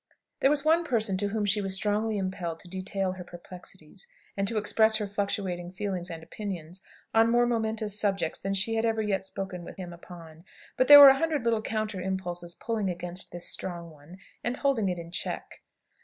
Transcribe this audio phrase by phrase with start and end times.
[0.39, 4.47] There was one person to whom she was strongly impelled to detail her perplexities, and
[4.47, 6.81] to express her fluctuating feelings and opinions
[7.13, 10.43] on more momentous subjects than she had ever yet spoken with him upon.
[10.75, 14.89] But there were a hundred little counter impulses pulling against this strong one, and holding
[14.89, 15.61] it in check.